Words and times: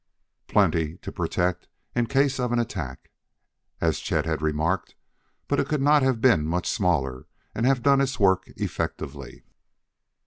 Plenty 0.47 0.97
to 1.03 1.11
protect 1.11 1.67
in 1.95 2.07
case 2.07 2.39
of 2.39 2.51
an 2.51 2.57
attack, 2.57 3.11
as 3.79 3.99
Chet 3.99 4.25
had 4.25 4.41
remarked, 4.41 4.95
but 5.47 5.59
it 5.59 5.67
could 5.69 5.79
not 5.79 6.01
have 6.01 6.19
been 6.19 6.47
much 6.47 6.67
smaller 6.67 7.27
and 7.53 7.67
have 7.67 7.83
done 7.83 8.01
its 8.01 8.19
work 8.19 8.45
effectively. 8.57 9.43